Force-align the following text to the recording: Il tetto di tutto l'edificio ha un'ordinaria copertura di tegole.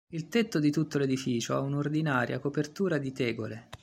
Il 0.13 0.27
tetto 0.29 0.59
di 0.59 0.71
tutto 0.71 0.97
l'edificio 0.97 1.53
ha 1.53 1.59
un'ordinaria 1.59 2.39
copertura 2.39 2.97
di 2.97 3.11
tegole. 3.11 3.69